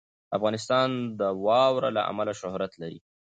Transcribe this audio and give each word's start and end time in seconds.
افغانستان 0.37 0.89
د 1.19 1.21
واوره 1.45 1.89
له 1.97 2.01
امله 2.11 2.33
شهرت 2.41 2.71
لري. 2.81 2.99